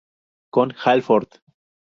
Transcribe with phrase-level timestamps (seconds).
[0.49, 1.29] Con Halford